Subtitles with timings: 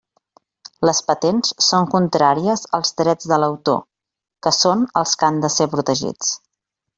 [0.89, 3.79] Les patents són contràries als drets de l'autor,
[4.47, 6.35] que són els que han de ser protegits.